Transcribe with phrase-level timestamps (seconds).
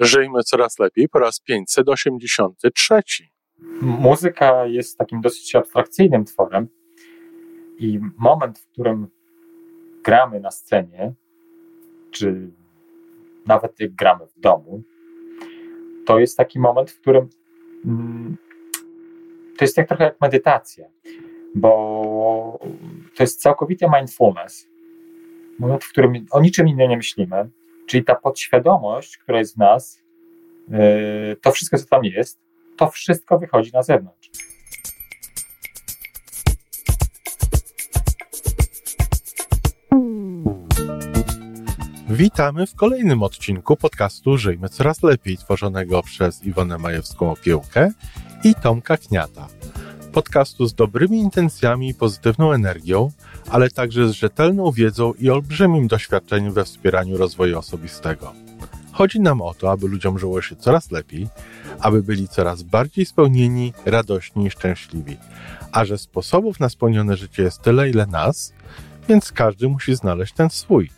[0.00, 3.00] Żyjmy coraz lepiej po raz 583.
[3.80, 6.68] Muzyka jest takim dosyć abstrakcyjnym tworem
[7.78, 9.08] i moment, w którym
[10.04, 11.12] gramy na scenie,
[12.10, 12.50] czy
[13.46, 14.82] nawet jak gramy w domu,
[16.06, 17.28] to jest taki moment, w którym
[17.84, 18.36] mm,
[19.58, 20.88] to jest tak trochę jak medytacja,
[21.54, 22.58] bo
[23.14, 24.68] to jest całkowity mindfulness.
[25.58, 27.50] Moment, w którym o niczym innym nie myślimy,
[27.90, 30.02] czyli ta podświadomość, która jest w nas,
[30.68, 30.78] yy,
[31.42, 32.40] to wszystko, co tam jest,
[32.76, 34.30] to wszystko wychodzi na zewnątrz.
[42.10, 47.90] Witamy w kolejnym odcinku podcastu Żyjmy Coraz Lepiej, tworzonego przez Iwonę Majewską-Opiełkę
[48.44, 49.48] i Tomka Kniata.
[50.12, 53.10] Podcastu z dobrymi intencjami i pozytywną energią,
[53.48, 58.32] ale także z rzetelną wiedzą i olbrzymim doświadczeniem we wspieraniu rozwoju osobistego.
[58.92, 61.28] Chodzi nam o to, aby ludziom żyło się coraz lepiej,
[61.80, 65.16] aby byli coraz bardziej spełnieni, radośni i szczęśliwi.
[65.72, 68.52] A że sposobów na spełnione życie jest tyle, ile nas,
[69.08, 70.90] więc każdy musi znaleźć ten swój.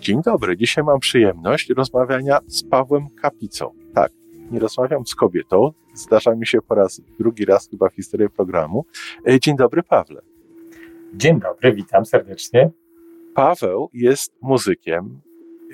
[0.00, 0.56] Dzień dobry.
[0.56, 3.70] Dzisiaj mam przyjemność rozmawiania z Pawłem Kapicą.
[3.94, 4.12] Tak,
[4.50, 5.72] nie rozmawiam z kobietą.
[5.94, 8.84] Zdarza mi się po raz drugi raz chyba w historii programu.
[9.28, 10.31] E, dzień dobry, Pawle.
[11.14, 12.70] Dzień dobry, witam serdecznie.
[13.34, 15.20] Paweł jest muzykiem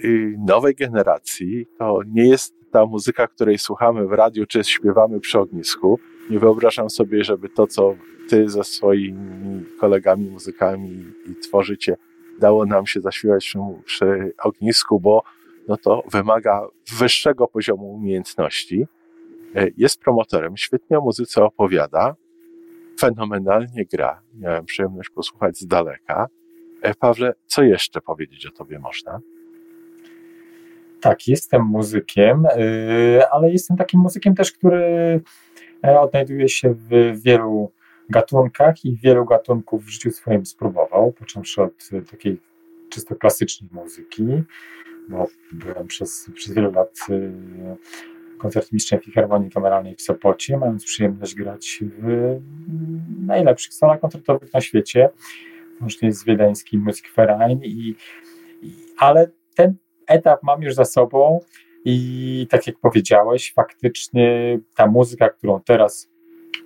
[0.05, 1.67] y, nowej generacji.
[1.79, 5.99] To nie jest ta muzyka, której słuchamy w radiu czy śpiewamy przy ognisku.
[6.31, 7.95] Nie wyobrażam sobie, żeby to, co
[8.29, 11.97] ty ze swoimi kolegami muzykami i tworzycie,
[12.41, 15.23] dało nam się zaśpiewać przy, ognisku, bo
[15.69, 16.67] no to wymaga
[16.99, 18.87] wyższego poziomu umiejętności.
[19.55, 22.17] E, jest promotorem, świetnie o muzyce opowiada,
[22.99, 24.23] fenomenalnie gra.
[24.35, 26.29] Miałem przyjemność posłuchać z daleka.
[26.83, 29.21] E, Pawle, co jeszcze powiedzieć o tobie można?
[31.01, 34.81] Tak, jestem muzykiem, y, ale jestem takim muzykiem też, który
[35.85, 37.73] e, odnajduje się w wielu
[38.11, 42.41] gatunkach i wielu gatunków w życiu swoim spróbował, począwszy od takiej
[42.89, 44.27] czysto klasycznej muzyki,
[45.09, 46.99] bo byłem przez, przez wiele lat
[48.39, 52.41] y, koncertmistrzem Filharmonii Kameralnej w Sopocie, mając przyjemność grać w
[53.27, 55.09] najlepszych salach koncertowych na świecie,
[55.81, 57.95] łącznie z wiedeńskim Musikverein, i,
[58.63, 59.75] i, ale ten
[60.07, 61.41] etap mam już za sobą
[61.85, 66.09] i tak jak powiedziałeś, faktycznie ta muzyka, którą teraz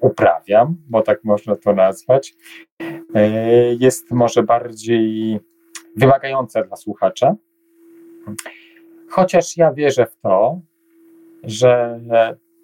[0.00, 2.34] uprawiam, bo tak można to nazwać,
[3.15, 3.28] e,
[3.75, 5.41] jest może bardziej
[5.97, 7.34] wymagająca dla słuchacza.
[9.09, 10.61] Chociaż ja wierzę w to,
[11.42, 12.00] że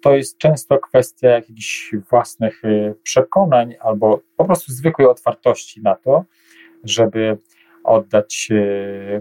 [0.01, 6.25] to jest często kwestia jakichś własnych e, przekonań albo po prostu zwykłej otwartości na to,
[6.83, 7.37] żeby
[7.83, 8.63] oddać się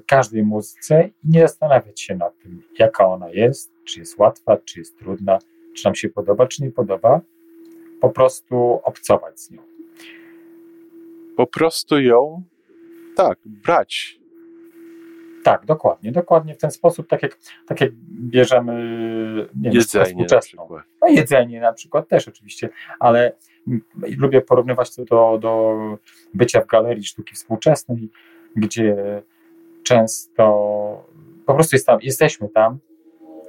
[0.06, 4.78] każdej muzyce i nie zastanawiać się nad tym, jaka ona jest, czy jest łatwa, czy
[4.78, 5.38] jest trudna,
[5.74, 7.20] czy nam się podoba, czy nie podoba,
[8.00, 9.62] po prostu obcować z nią.
[11.36, 12.42] Po prostu ją,
[13.16, 14.20] tak, brać.
[15.52, 18.74] Tak, dokładnie, dokładnie w ten sposób, tak jak, tak jak bierzemy
[19.56, 20.68] nie jedzenie współczesną.
[20.70, 20.82] Na.
[21.02, 22.68] No, jedzenie na przykład też oczywiście,
[23.00, 23.32] ale
[24.18, 25.76] lubię porównywać to do, do
[26.34, 28.10] bycia w galerii sztuki współczesnej,
[28.56, 29.22] gdzie
[29.82, 30.44] często
[31.46, 32.78] po prostu jest tam, jesteśmy tam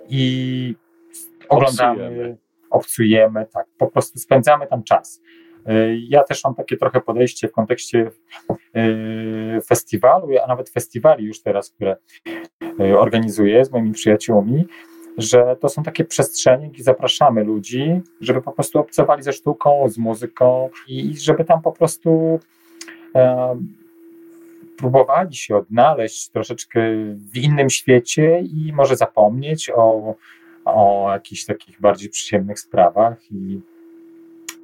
[0.10, 0.76] i
[1.50, 2.38] oglądamy, obcujemy.
[2.70, 5.22] obcujemy, tak, po prostu spędzamy tam czas.
[5.70, 8.12] Y, ja też mam takie trochę podejście w kontekście
[9.58, 11.98] y, festiwalu, a nawet festiwali już teraz, które
[12.80, 14.68] y, organizuję z moimi przyjaciółmi,
[15.18, 19.98] że to są takie przestrzenie, gdzie zapraszamy ludzi, żeby po prostu obcowali ze sztuką, z
[19.98, 22.40] muzyką i żeby tam po prostu
[24.78, 26.82] próbowali się odnaleźć troszeczkę
[27.34, 30.16] w innym świecie i może zapomnieć o,
[30.66, 33.62] o jakichś takich bardziej przyjemnych sprawach i,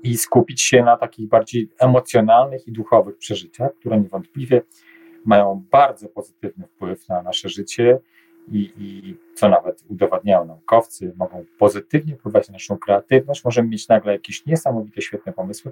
[0.05, 4.61] i skupić się na takich bardziej emocjonalnych i duchowych przeżyciach, które niewątpliwie
[5.25, 7.99] mają bardzo pozytywny wpływ na nasze życie
[8.51, 14.13] i, i co nawet udowadniają naukowcy, mogą pozytywnie wpływać na naszą kreatywność, możemy mieć nagle
[14.13, 15.71] jakieś niesamowite, świetne pomysły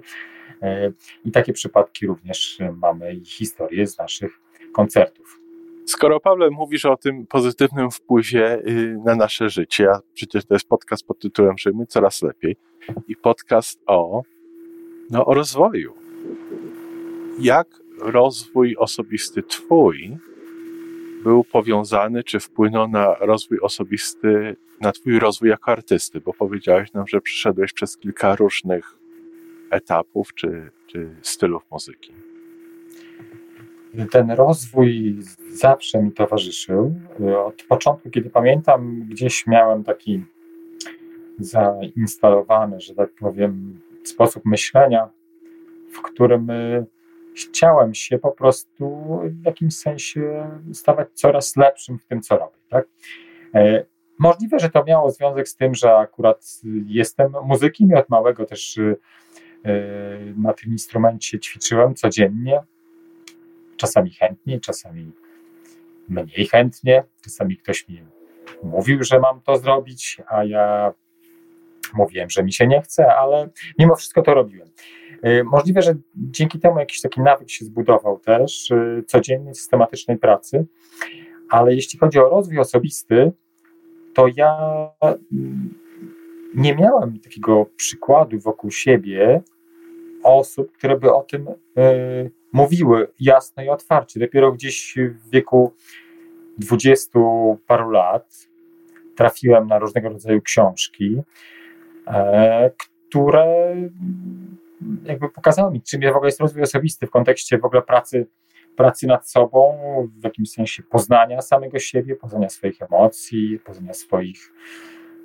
[0.62, 0.92] e,
[1.24, 4.40] i takie przypadki również mamy i historie z naszych
[4.72, 5.43] koncertów.
[5.86, 10.68] Skoro Paweł mówisz o tym pozytywnym wpływie y, na nasze życie, a przecież to jest
[10.68, 12.56] podcast pod tytułem Żyjmy coraz lepiej
[13.08, 14.22] i podcast o,
[15.10, 15.94] no, o rozwoju.
[17.40, 20.16] Jak rozwój osobisty Twój
[21.22, 26.20] był powiązany, czy wpłynął na rozwój osobisty, na Twój rozwój jako artysty?
[26.20, 28.98] Bo powiedziałeś nam, że przeszedłeś przez kilka różnych
[29.70, 32.12] etapów czy, czy stylów muzyki.
[34.10, 35.18] Ten rozwój
[35.52, 36.94] zawsze mi towarzyszył.
[37.46, 40.24] Od początku, kiedy pamiętam, gdzieś miałem taki
[41.38, 45.08] zainstalowany, że tak powiem, sposób myślenia,
[45.92, 46.86] w którym y,
[47.36, 52.56] chciałem się po prostu w jakimś sensie stawać coraz lepszym w tym, co robię.
[52.68, 52.86] Tak?
[53.54, 53.84] E,
[54.18, 58.76] możliwe, że to miało związek z tym, że akurat jestem muzykiem i od małego też
[58.76, 58.96] y,
[60.36, 62.60] na tym instrumencie ćwiczyłem codziennie.
[63.84, 65.12] Czasami chętnie, czasami
[66.08, 67.04] mniej chętnie.
[67.24, 68.02] Czasami ktoś mi
[68.62, 70.92] mówił, że mam to zrobić, a ja
[71.94, 73.48] mówiłem, że mi się nie chce, ale
[73.78, 74.68] mimo wszystko to robiłem.
[75.26, 80.66] Y, możliwe, że dzięki temu jakiś taki nawyk się zbudował też y, codziennej, systematycznej pracy,
[81.50, 83.32] ale jeśli chodzi o rozwój osobisty,
[84.14, 84.58] to ja
[85.02, 85.74] mm,
[86.54, 89.42] nie miałem takiego przykładu wokół siebie
[90.22, 94.20] osób, które by o tym y, mówiły jasno i otwarcie.
[94.20, 95.74] Dopiero gdzieś w wieku
[96.58, 97.20] dwudziestu
[97.66, 98.48] paru lat
[99.16, 101.22] trafiłem na różnego rodzaju książki,
[102.06, 103.76] e, które
[105.04, 108.26] jakby pokazało mi, czym w ogóle jest rozwój osobisty w kontekście w ogóle pracy,
[108.76, 109.78] pracy nad sobą,
[110.20, 114.52] w jakimś sensie poznania samego siebie, poznania swoich emocji, poznania swoich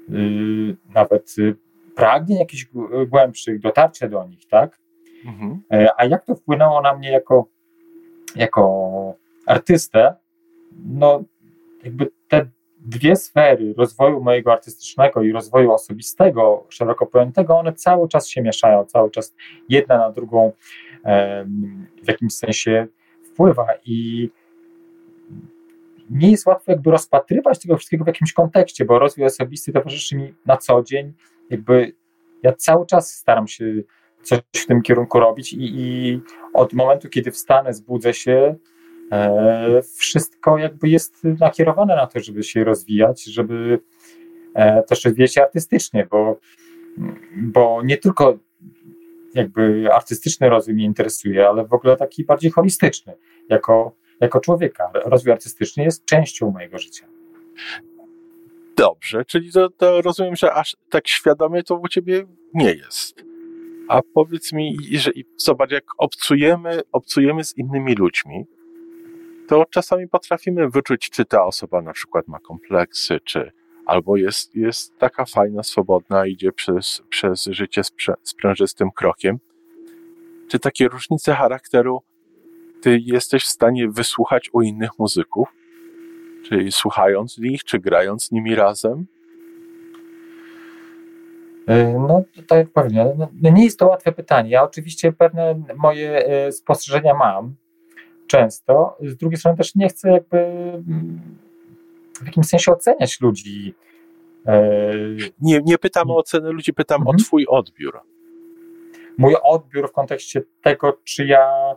[0.10, 1.56] yy, nawet yy,
[1.96, 2.68] pragnień jakichś
[3.08, 4.80] głębszych, dotarcia do nich, tak?
[5.26, 5.62] Mhm.
[5.72, 7.46] E, a jak to wpłynęło na mnie jako,
[8.36, 9.14] jako
[9.46, 10.16] artystę?
[10.86, 11.24] No,
[11.84, 12.46] jakby te
[12.80, 18.86] dwie sfery rozwoju mojego artystycznego i rozwoju osobistego, szeroko pojętego, one cały czas się mieszają,
[18.86, 19.36] cały czas
[19.70, 20.52] jedna na drugą
[22.04, 22.88] w jakimś sensie
[23.24, 24.30] wpływa i
[26.10, 30.34] nie jest łatwo jakby rozpatrywać tego wszystkiego w jakimś kontekście, bo rozwój osobisty towarzyszy mi
[30.46, 31.14] na co dzień,
[31.50, 31.94] jakby
[32.44, 33.66] ja cały czas staram się
[34.24, 36.20] coś w tym kierunku robić i, i
[36.54, 38.56] od momentu, kiedy wstanę, zbudzę się,
[39.12, 43.80] E, wszystko jakby jest nakierowane na to, żeby się rozwijać, żeby
[44.54, 46.40] e, też rozwijać się artystycznie, bo,
[47.38, 48.38] bo nie tylko
[49.34, 53.14] jakby artystyczny rozwój mnie interesuje, ale w ogóle taki bardziej holistyczny,
[53.50, 54.92] jako, jako człowieka.
[54.94, 57.06] Rozwój artystyczny jest częścią mojego życia.
[58.78, 63.29] Dobrze, czyli to, to rozumiem, że aż tak świadomie to u ciebie nie jest.
[63.90, 68.46] A powiedz mi, że zobacz, jak obcujemy, obcujemy z innymi ludźmi,
[69.48, 73.52] to czasami potrafimy wyczuć, czy ta osoba na przykład ma kompleksy, czy
[73.86, 79.40] albo jest, jest taka fajna, swobodna, idzie przez, przez życie sprze, sprężystym krokiem.
[80.48, 82.02] Czy takie różnice charakteru
[82.82, 85.48] ty jesteś w stanie wysłuchać u innych muzyków?
[86.44, 89.06] Czyli słuchając nich, czy grając z nimi razem?
[91.70, 94.50] E, no, tak powiem, no, no, nie jest to łatwe pytanie.
[94.50, 97.56] Ja oczywiście pewne moje e, spostrzeżenia mam,
[98.28, 98.98] często.
[99.02, 101.20] Z drugiej strony też nie chcę jakby mm,
[102.22, 103.74] w jakimś sensie oceniać ludzi.
[104.46, 104.94] E,
[105.42, 107.16] nie, nie pytam o ocenę ludzi, pytam mhm.
[107.16, 108.00] o twój odbiór.
[109.18, 111.76] Mój odbiór w kontekście tego, czy ja...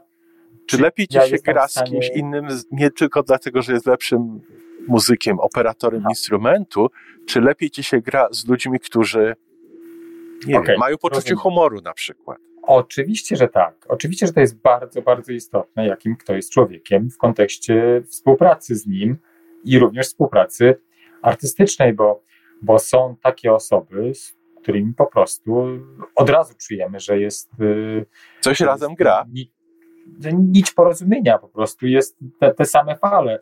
[0.67, 3.87] Czy, czy lepiej ci ja się gra z kimś innym, nie tylko dlatego, że jest
[3.87, 4.41] lepszym
[4.89, 6.09] muzykiem, operatorem Aha.
[6.11, 6.91] instrumentu,
[7.27, 9.37] czy lepiej ci się gra z ludźmi, którzy
[10.47, 11.39] nie okay, wiem, mają poczucie rozumiem.
[11.39, 12.39] humoru na przykład.
[12.63, 13.87] Oczywiście, że tak.
[13.89, 18.87] Oczywiście, że to jest bardzo, bardzo istotne, jakim kto jest człowiekiem w kontekście współpracy z
[18.87, 19.19] nim
[19.65, 20.81] i również współpracy
[21.23, 22.23] artystycznej, bo,
[22.63, 25.67] bo są takie osoby, z którymi po prostu
[26.15, 27.51] od razu czujemy, że jest.
[27.61, 28.07] Y,
[28.41, 29.27] Coś razem gra.
[30.33, 33.39] Nić porozumienia po prostu, jest te, te same fale.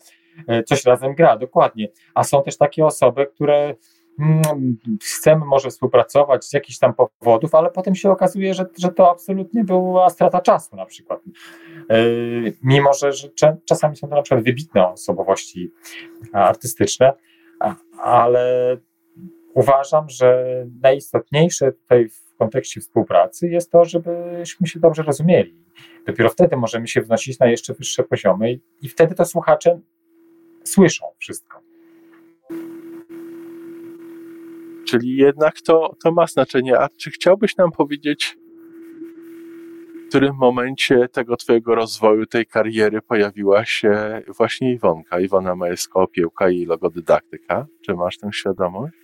[0.51, 1.89] Y, coś razem gra, dokładnie.
[2.15, 3.75] A są też takie osoby, które
[5.03, 9.65] chcemy może współpracować z jakichś tam powodów, ale potem się okazuje, że, że to absolutnie
[9.65, 11.21] była strata czasu na przykład.
[11.89, 13.29] Yy, mimo, że, że
[13.65, 15.73] czasami są to na przykład wybitne osobowości
[16.33, 17.13] artystyczne,
[18.03, 18.77] ale
[19.55, 20.45] uważam, że
[20.83, 25.65] najistotniejsze tutaj w kontekście współpracy jest to, żebyśmy się dobrze rozumieli.
[26.07, 29.81] Dopiero wtedy możemy się wnosić na jeszcze wyższe poziomy i wtedy to słuchacze
[30.65, 31.70] słyszą wszystko.
[34.91, 36.79] Czyli jednak to, to ma znaczenie.
[36.79, 38.39] A czy chciałbyś nam powiedzieć,
[40.05, 46.67] w którym momencie tego twojego rozwoju, tej kariery pojawiła się właśnie Iwonka, Iwona Majewska-Opiełka i
[46.67, 47.67] logodydaktyka?
[47.81, 48.95] Czy masz tę świadomość?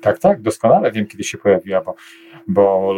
[0.00, 1.94] Tak, tak, doskonale wiem, kiedy się pojawiła, bo,
[2.48, 2.92] bo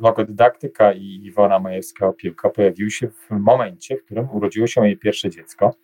[0.00, 5.74] logodydaktyka i Iwona Majewska-Opiełka pojawiły się w momencie, w którym urodziło się moje pierwsze dziecko.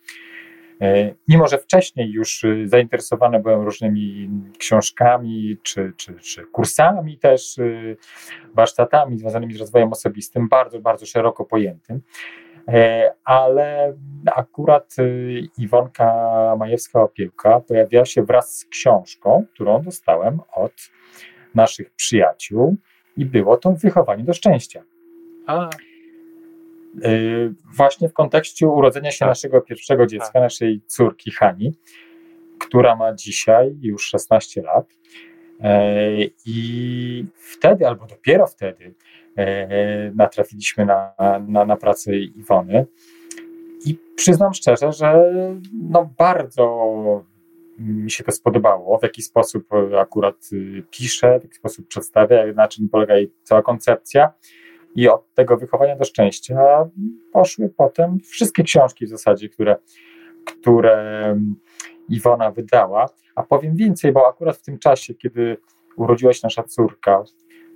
[0.81, 7.57] E, mimo, że wcześniej już y, zainteresowany byłem różnymi książkami czy, czy, czy kursami też,
[7.57, 7.97] y,
[8.53, 12.01] warsztatami związanymi z rozwojem osobistym, bardzo, bardzo szeroko pojętym,
[12.69, 13.93] E, ale
[14.35, 16.13] akurat y, Iwonka
[16.59, 20.73] Majewska-Opiełka pojawiła się wraz z książką, którą dostałem od
[21.55, 22.77] naszych przyjaciół
[23.17, 24.83] i było to wychowanie do szczęścia.
[25.47, 25.69] A.
[27.05, 29.29] Y, właśnie w kontekście urodzenia się tak.
[29.29, 30.41] naszego pierwszego dziecka, tak.
[30.41, 31.73] naszej córki Hani,
[32.59, 34.97] która ma dzisiaj już 16 lat.
[35.59, 36.07] E,
[36.45, 38.93] I wtedy, albo dopiero wtedy,
[39.35, 41.13] e, natrafiliśmy na,
[41.47, 42.85] na, na pracę Iwony.
[43.85, 45.31] I przyznam szczerze, że
[45.73, 47.25] no bardzo
[47.79, 49.67] mi się to spodobało, w jaki sposób
[49.99, 54.33] akurat y, pisze, w jaki sposób przedstawia, na czym polega jej cała koncepcja.
[54.95, 56.89] I od tego wychowania do szczęścia
[57.33, 59.75] poszły potem wszystkie książki w zasadzie, które,
[60.45, 61.35] które
[62.09, 63.05] Iwona wydała.
[63.35, 65.57] A powiem więcej, bo akurat w tym czasie, kiedy
[65.95, 67.23] urodziła się nasza córka,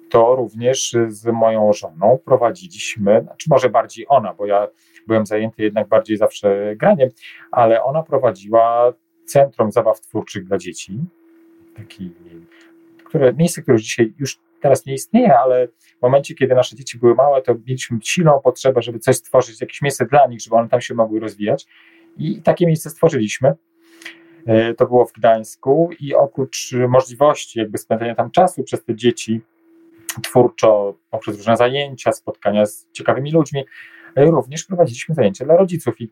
[0.09, 4.67] to również z moją żoną prowadziliśmy, znaczy może bardziej ona, bo ja
[5.07, 7.09] byłem zajęty jednak bardziej zawsze graniem,
[7.51, 8.93] ale ona prowadziła
[9.25, 10.99] Centrum Zabaw Twórczych dla Dzieci.
[11.75, 12.13] Taki,
[13.03, 16.99] które, miejsce, które już dzisiaj już teraz nie istnieje, ale w momencie, kiedy nasze dzieci
[16.99, 20.69] były małe, to mieliśmy silną potrzebę, żeby coś stworzyć, jakieś miejsce dla nich, żeby one
[20.69, 21.65] tam się mogły rozwijać.
[22.17, 23.53] I takie miejsce stworzyliśmy.
[24.45, 29.41] E, to było w Gdańsku i oprócz możliwości jakby spędzania tam czasu przez te dzieci
[30.23, 33.63] twórczo, poprzez różne zajęcia, spotkania z ciekawymi ludźmi,
[34.15, 36.09] e, również prowadziliśmy zajęcia dla rodziców i,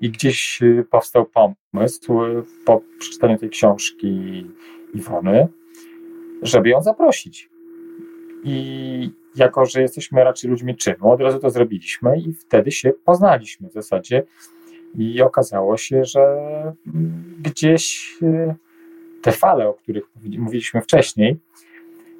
[0.00, 2.20] i gdzieś e, powstał pomysł
[2.64, 4.46] po przeczytaniu tej książki
[4.94, 5.48] Iwony,
[6.42, 7.51] żeby ją zaprosić.
[8.44, 13.68] I jako, że jesteśmy raczej ludźmi czynu, od razu to zrobiliśmy i wtedy się poznaliśmy
[13.68, 14.22] w zasadzie.
[14.94, 16.42] I okazało się, że
[17.42, 18.54] gdzieś y,
[19.22, 20.04] te fale, o których
[20.38, 21.36] mówiliśmy wcześniej,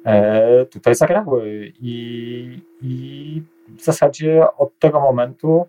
[0.05, 1.73] e, tutaj zagrały.
[1.81, 3.41] I, I
[3.77, 5.65] w zasadzie od tego momentu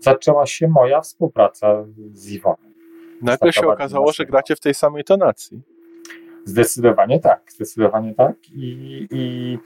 [0.00, 2.56] zaczęła się moja współpraca z Iwoną.
[3.22, 5.73] Nagle się okazało, że gracie w tej samej tonacji.
[6.44, 8.36] Zdecydowanie tak, zdecydowanie tak.
[8.52, 9.58] I, i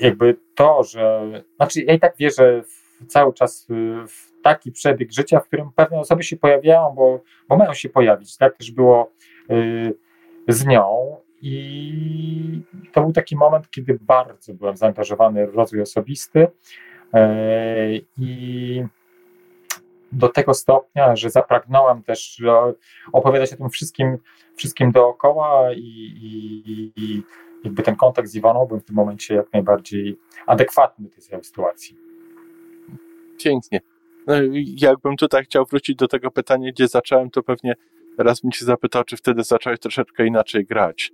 [0.00, 1.30] jakby to, że.
[1.56, 3.66] Znaczy, ja i tak wierzę w, cały czas
[4.08, 8.36] w taki przebieg życia, w którym pewne osoby się pojawiają, bo, bo mają się pojawić.
[8.36, 9.12] Tak też było
[9.50, 9.94] y,
[10.48, 11.16] z nią.
[11.44, 16.40] I to był taki moment, kiedy bardzo byłem zaangażowany w rozwój osobisty.
[16.40, 16.48] Y,
[18.18, 18.84] I
[20.12, 22.42] do tego stopnia, że zapragnąłem też
[23.12, 24.18] opowiadać o tym wszystkim,
[24.56, 27.22] wszystkim dookoła i, i, i
[27.64, 31.96] jakby ten kontakt z Iwoną był w tym momencie jak najbardziej adekwatny do tej sytuacji.
[33.38, 33.80] Pięknie.
[34.26, 34.34] No,
[34.76, 37.74] jakbym tutaj chciał wrócić do tego pytania, gdzie zacząłem, to pewnie
[38.16, 41.12] teraz bym się zapytał, czy wtedy zacząłeś troszeczkę inaczej grać.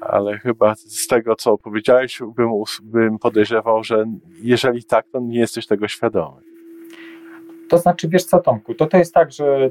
[0.00, 2.50] Ale chyba z tego, co opowiedziałeś, bym,
[2.82, 4.04] bym podejrzewał, że
[4.42, 6.53] jeżeli tak, to nie jesteś tego świadomy.
[7.68, 9.70] To znaczy, wiesz co, Tomku, to to jest tak, że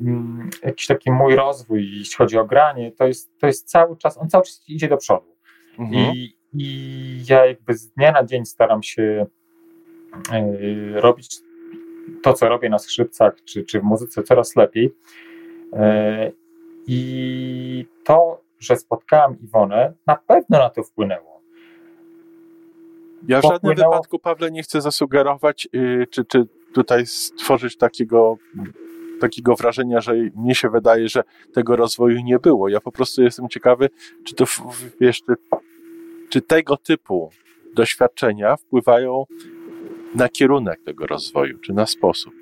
[0.00, 4.18] mm, jakiś taki mój rozwój, jeśli chodzi o granie, to jest, to jest cały czas,
[4.18, 5.36] on cały czas idzie do przodu.
[5.78, 6.14] Mhm.
[6.14, 9.26] I, I ja jakby z dnia na dzień staram się
[10.32, 11.40] y, robić
[12.22, 14.86] to, co robię na skrzypcach czy, czy w muzyce coraz lepiej.
[14.86, 16.32] Y,
[16.86, 21.34] I to, że spotkałem Iwonę, na pewno na to wpłynęło.
[23.28, 28.36] Ja w żadnym wypadku, Pawle, nie chcę zasugerować, yy, czy, czy tutaj stworzyć takiego,
[29.20, 32.68] takiego wrażenia, że mnie się wydaje, że tego rozwoju nie było.
[32.68, 33.90] Ja po prostu jestem ciekawy,
[34.24, 34.44] czy to,
[35.00, 35.34] wiesz, czy,
[36.28, 37.30] czy tego typu
[37.74, 39.24] doświadczenia wpływają
[40.14, 42.34] na kierunek tego rozwoju, czy na sposób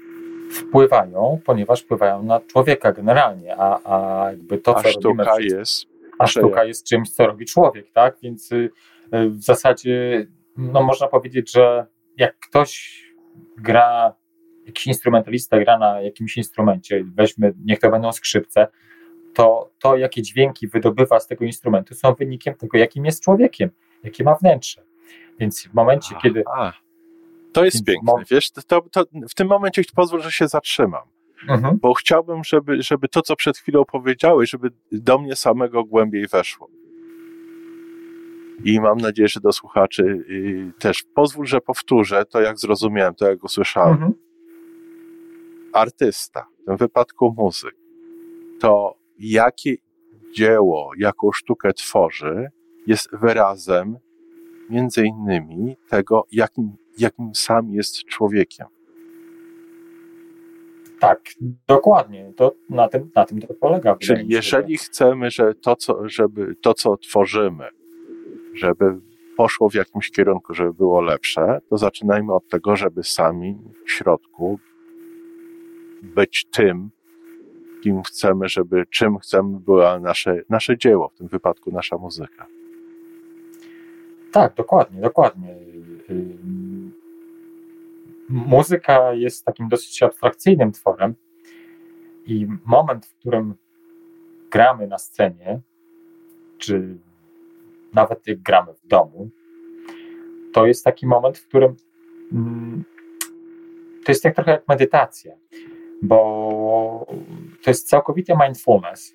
[0.51, 5.93] wpływają, ponieważ wpływają na człowieka generalnie, a, a jakby to, a co sztuka robimy, jest
[6.19, 8.17] a sztuka jest czymś, co robi człowiek, tak?
[8.23, 8.71] Więc y,
[9.13, 11.87] w zasadzie no można powiedzieć, że
[12.17, 13.03] jak ktoś
[13.59, 14.15] gra,
[14.67, 18.69] jakiś instrumentalista gra na jakimś instrumencie, weźmy, niech to będą skrzypce,
[19.35, 23.71] to to, jakie dźwięki wydobywa z tego instrumentu, są wynikiem tego, jakim jest człowiekiem,
[24.03, 24.83] jakie ma wnętrze.
[25.39, 26.45] Więc w momencie, a, kiedy.
[27.53, 31.03] To jest piękne, wiesz, to, to, w tym momencie pozwól, że się zatrzymam.
[31.49, 31.79] Mhm.
[31.79, 36.71] Bo chciałbym, żeby, żeby to, co przed chwilą powiedziałeś, żeby do mnie samego głębiej weszło
[38.65, 41.05] i mam nadzieję, że do słuchaczy y, też.
[41.15, 43.93] Pozwól, że powtórzę to, jak zrozumiałem, to, jak usłyszałem.
[43.93, 44.13] Mhm.
[45.73, 47.75] Artysta, w tym wypadku muzyk,
[48.61, 49.77] to jakie
[50.35, 52.51] dzieło, jaką sztukę tworzy,
[52.87, 53.97] jest wyrazem
[54.71, 58.67] między innymi tego, jakim, jakim sam jest człowiekiem.
[61.01, 61.21] Tak,
[61.69, 62.33] dokładnie.
[62.37, 63.97] To na tym, na tym to polega.
[63.97, 67.65] Czyli jeżeli chcemy, że to, co, żeby to, co tworzymy,
[68.55, 69.01] żeby
[69.37, 74.59] poszło w jakimś kierunku, żeby było lepsze, to zaczynajmy od tego, żeby sami w środku
[76.03, 76.91] być tym,
[77.83, 82.47] kim chcemy, żeby, czym chcemy była nasze, nasze dzieło, w tym wypadku nasza muzyka.
[84.33, 85.55] Tak, dokładnie, dokładnie.
[88.29, 91.15] Muzyka jest takim dosyć abstrakcyjnym tworem
[92.27, 93.55] i moment, w którym
[94.51, 95.61] gramy na scenie,
[96.59, 96.97] czy
[97.93, 99.31] nawet jak gramy w domu,
[100.53, 101.77] to jest taki moment, w którym
[102.33, 102.85] mm,
[104.05, 105.35] to jest jak trochę jak medytacja,
[106.03, 107.07] bo
[107.63, 109.15] to jest całkowity mindfulness.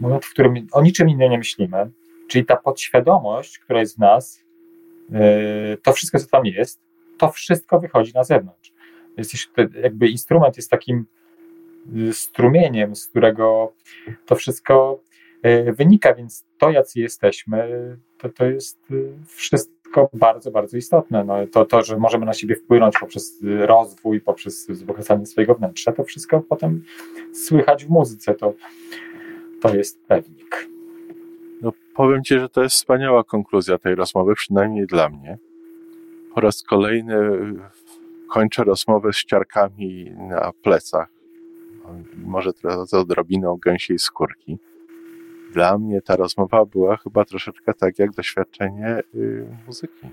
[0.00, 1.90] Moment, w którym o niczym innym nie myślimy,
[2.28, 4.44] czyli ta podświadomość, która jest w nas,
[5.10, 5.18] yy,
[5.82, 6.80] to wszystko, co tam jest,
[7.18, 8.72] to wszystko wychodzi na zewnątrz.
[9.16, 9.34] Jest
[9.82, 11.06] jakby instrument jest takim
[11.92, 13.72] yy, strumieniem, z którego
[14.26, 15.00] to wszystko
[15.42, 18.78] yy, wynika, więc to, jacy jesteśmy, to, to jest
[19.26, 19.75] wszystko
[20.12, 21.24] bardzo, bardzo istotne.
[21.24, 26.04] No, to, to, że możemy na siebie wpłynąć poprzez rozwój, poprzez wzbogacanie swojego wnętrza, to
[26.04, 26.84] wszystko potem
[27.32, 28.34] słychać w muzyce.
[28.34, 28.52] To,
[29.60, 30.68] to jest pewnik.
[31.62, 35.38] No, powiem Ci, że to jest wspaniała konkluzja tej rozmowy, przynajmniej dla mnie.
[36.34, 37.16] Po raz kolejny
[38.28, 41.08] kończę rozmowę z ciarkami na plecach.
[42.16, 44.58] Może teraz z odrobiną gęsiej skórki.
[45.52, 50.06] Dla mnie ta rozmowa była chyba troszeczkę tak jak doświadczenie y, muzyki.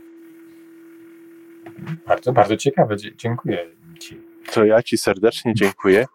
[2.08, 2.96] Bardzo, bardzo ciekawe.
[3.18, 3.66] Dziękuję
[4.00, 4.22] Ci.
[4.54, 6.06] To ja Ci serdecznie dziękuję.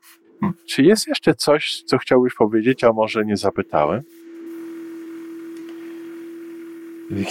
[0.67, 4.03] Czy jest jeszcze coś, co chciałbyś powiedzieć, a może nie zapytałem?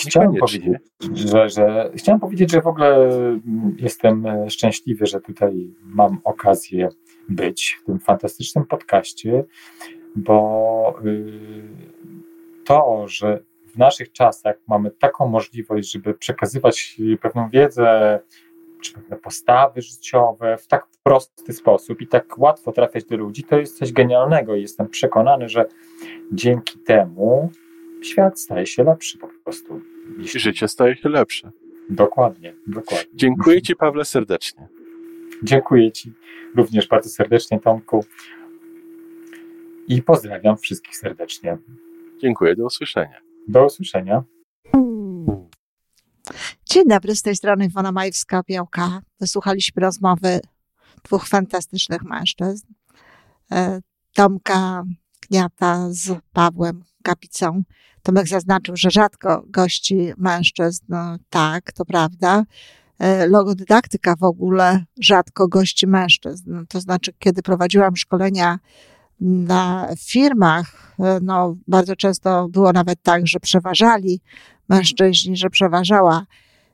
[0.08, 0.78] Chciałem powiedzieć,
[1.14, 3.10] że, że, chciałem powiedzieć, że w ogóle
[3.78, 6.90] jestem szczęśliwy, że tutaj mam okazję
[7.30, 9.44] być w tym fantastycznym podcaście,
[10.18, 11.34] bo y,
[12.66, 18.20] to, że w naszych czasach mamy taką możliwość, żeby przekazywać pewną wiedzę,
[18.82, 23.60] czy pewne postawy życiowe w tak prosty sposób i tak łatwo trafiać do ludzi, to
[23.60, 25.66] jest coś genialnego i jestem przekonany, że
[26.32, 27.52] dzięki temu
[28.02, 29.82] świat staje się lepszy po prostu.
[30.18, 30.40] Jeśli...
[30.40, 31.52] Życie staje się lepsze.
[31.90, 33.10] Dokładnie, dokładnie.
[33.14, 34.68] Dziękuję Ci, Pawle, serdecznie.
[35.44, 36.14] Dziękuję Ci
[36.56, 38.06] również bardzo serdecznie, Tomku.
[39.88, 41.58] I pozdrawiam wszystkich serdecznie.
[42.22, 43.22] Dziękuję, do usłyszenia.
[43.48, 44.24] Do usłyszenia.
[46.66, 49.00] Dzień dobry, z tej strony Iwona Majewska-Białka.
[49.20, 50.40] Wysłuchaliśmy rozmowy
[51.04, 52.68] dwóch fantastycznych mężczyzn.
[53.52, 53.82] E,
[54.14, 54.84] Tomka
[55.20, 57.64] Kniata z Pawłem Kapicą.
[58.04, 60.86] Tomek zaznaczył, że rzadko gości mężczyzn.
[60.90, 62.44] No, tak, to prawda.
[63.00, 66.66] E, logodydaktyka w ogóle rzadko gości mężczyzn.
[66.70, 68.60] To znaczy, kiedy prowadziłam szkolenia
[69.20, 74.22] na firmach, e, no, bardzo często było nawet tak, że przeważali
[74.70, 76.26] mężczyźni, że przeważała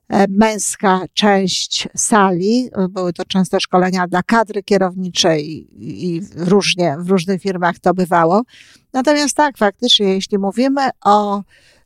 [0.10, 2.70] e, męska część sali.
[2.90, 8.42] Były to często szkolenia dla kadry kierowniczej i różnie w różnych firmach to bywało.
[8.94, 11.44] Natomiast tak, faktycznie, jeśli mówimy o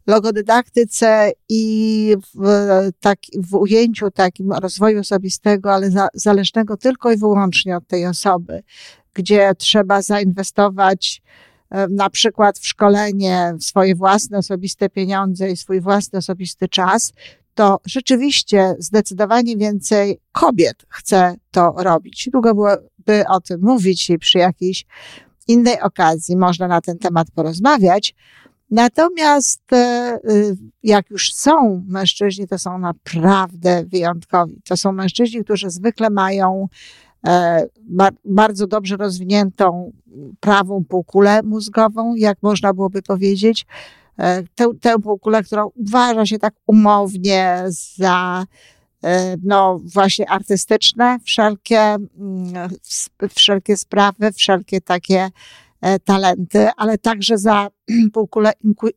[0.08, 2.48] logodydaktyce i w,
[3.00, 8.63] tak, w ujęciu takim rozwoju osobistego, ale za, zależnego tylko i wyłącznie od tej osoby,
[9.13, 11.22] gdzie trzeba zainwestować
[11.89, 17.13] na przykład w szkolenie, w swoje własne osobiste pieniądze i swój własny osobisty czas,
[17.56, 22.30] to rzeczywiście zdecydowanie więcej kobiet chce to robić.
[22.32, 24.86] Długo byłoby o tym mówić i przy jakiejś
[25.48, 28.15] innej okazji można na ten temat porozmawiać.
[28.72, 34.62] Natomiast e, y, jak już są mężczyźni, to są naprawdę wyjątkowi.
[34.68, 36.68] To są mężczyźni, którzy zwykle mają
[37.28, 37.68] E,
[38.26, 39.92] bardzo dobrze rozwiniętą
[40.40, 43.66] prawą półkulę mózgową, jak można byłoby powiedzieć.
[44.20, 47.64] E, tę, tę półkulę, którą uważa się tak umownie
[47.96, 48.46] za
[49.44, 52.70] no właśnie artystyczne, wszelkie, mm,
[53.36, 55.30] wszelkie sprawy, wszelkie takie
[56.04, 57.70] talenty, ale także za
[58.13, 58.52] półkulę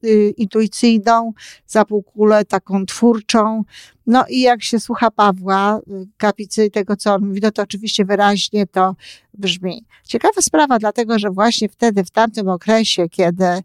[0.04, 1.32] y, intuicyjną,
[1.66, 3.64] za półkulę taką twórczą.
[4.06, 7.62] No i jak się słucha Pawła y, Kapicy i tego, co on mówi, no to
[7.62, 8.94] oczywiście wyraźnie to
[9.34, 9.84] brzmi.
[10.04, 13.62] Ciekawa sprawa, dlatego że właśnie wtedy, w tamtym okresie, kiedy e,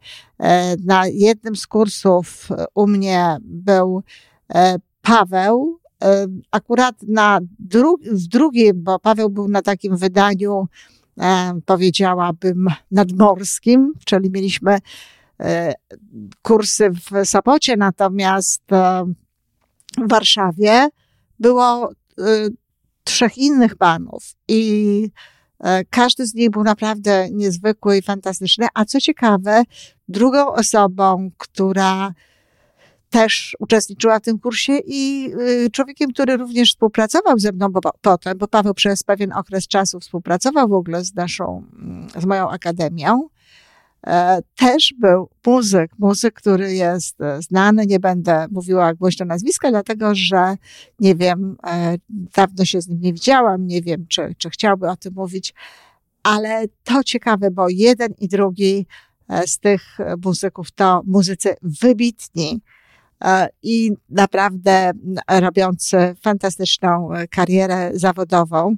[0.85, 4.03] na jednym z kursów u mnie był
[4.55, 5.79] e, Paweł,
[6.51, 10.94] akurat na dru w drugim, bo Paweł był na takim wydaniu E,
[11.65, 14.77] powiedziałabym, nadmorskim, czyli mieliśmy
[15.39, 15.73] e,
[16.41, 19.05] kursy w Sopocie, natomiast e,
[19.97, 20.89] w Warszawie
[21.39, 21.89] było
[23.03, 25.09] trzech innych panów i
[25.89, 28.67] każdy z nich był naprawdę niezwykły i fantastyczny.
[28.73, 29.63] A co ciekawe,
[30.07, 32.13] drugą osobą, która
[33.15, 35.31] też uczestniczyła w tym kursie i
[35.65, 39.99] y, człowiekiem, który również współpracował ze mną bo, potem, bo Paweł przez pewien okres czasu
[39.99, 41.63] współpracował w ogóle z naszą,
[42.17, 43.29] z moją akademią.
[44.07, 50.15] E, też był muzyk, muzyk, który jest e, znany, nie będę mówiła głośno nazwiska, dlatego
[50.15, 50.57] że
[50.99, 54.95] nie wiem, e, dawno się z nim nie widziałam, nie wiem, czy, czy chciałby o
[54.95, 55.53] tym mówić,
[56.23, 58.87] ale to ciekawe, bo jeden i drugi
[59.45, 62.61] z tych muzyków to muzycy wybitni,
[63.63, 64.91] i naprawdę
[65.29, 68.75] robiący fantastyczną karierę zawodową.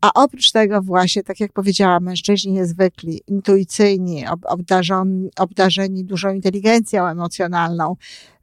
[0.00, 7.96] A oprócz tego właśnie, tak jak powiedziałam, mężczyźni niezwykli, intuicyjni, obdarzeni, obdarzeni dużą inteligencją emocjonalną.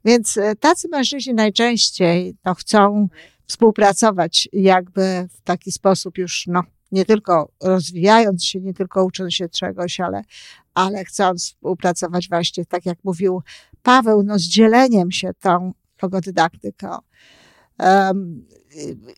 [0.04, 3.08] Więc e, tacy mężczyźni najczęściej no, chcą
[3.46, 6.62] współpracować jakby w taki sposób już, no,
[6.92, 10.22] nie tylko rozwijając się, nie tylko ucząc się czegoś, ale,
[10.74, 13.42] ale chcąc współpracować właśnie, tak jak mówił
[13.82, 16.88] Paweł, no, z dzieleniem się tą logodydaktyką.
[17.78, 18.46] Um,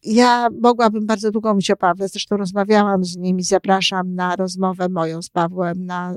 [0.05, 4.88] ja mogłabym bardzo długo mówić o Pawle, zresztą rozmawiałam z nim i zapraszam na rozmowę
[4.88, 6.15] moją z Pawłem na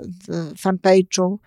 [0.63, 1.37] fanpage'u,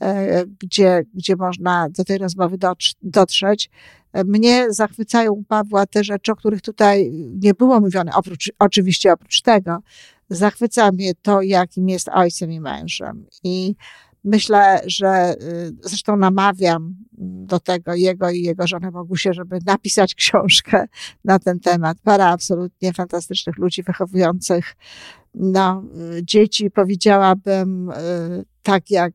[0.00, 2.58] e, gdzie, gdzie można do tej rozmowy
[3.02, 3.70] dotrzeć.
[4.24, 7.10] Mnie zachwycają Pawła te rzeczy, o których tutaj
[7.42, 9.78] nie było mówione, oprócz, oczywiście oprócz tego.
[10.28, 13.26] Zachwyca mnie to, jakim jest ojcem i mężem.
[13.44, 13.74] I
[14.24, 20.86] Myślę, że y, zresztą namawiam do tego jego i jego żonę Bogusię, żeby napisać książkę
[21.24, 21.98] na ten temat.
[22.04, 24.76] Para absolutnie fantastycznych ludzi wychowujących
[25.34, 25.84] no,
[26.22, 27.94] dzieci, powiedziałabym, y,
[28.62, 29.12] tak jak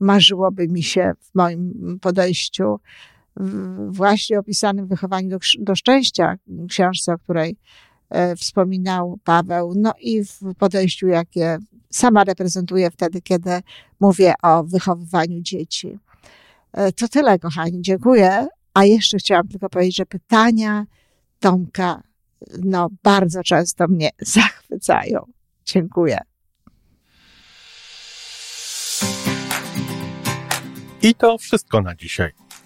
[0.00, 2.80] marzyłoby mi się w moim podejściu
[3.88, 6.36] właśnie opisanym wychowaniu do, do szczęścia,
[6.68, 7.56] książce, o której
[8.36, 11.58] wspominał Paweł, no i w podejściu, jakie
[11.90, 13.50] sama reprezentuję wtedy, kiedy
[14.00, 15.98] mówię o wychowywaniu dzieci.
[16.72, 17.82] E, to tyle, kochani.
[17.82, 18.46] Dziękuję.
[18.74, 20.86] A jeszcze chciałam tylko powiedzieć, że pytania
[21.40, 22.02] Tomka
[22.62, 25.24] no, bardzo często mnie zachwycają.
[25.64, 26.18] Dziękuję.
[31.02, 32.43] I to wszystko na dzisiaj.